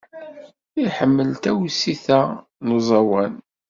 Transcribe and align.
Iḥemmel 0.85 1.31
tawsit-a 1.43 2.21
n 2.65 2.67
uẓawan. 2.77 3.33